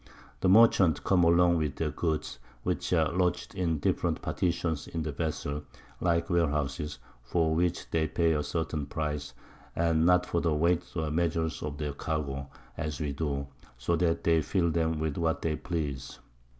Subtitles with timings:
[0.39, 5.11] The Merchants come along with their Goods, which are lodg'd in different Partitions in the
[5.11, 5.61] Vessel,
[5.99, 9.35] like Ware houses, for which they pay a certain Price,
[9.75, 13.45] and not for the Weight or Measure of their Cargo, as we do;
[13.77, 16.17] so that they fill them with what they please.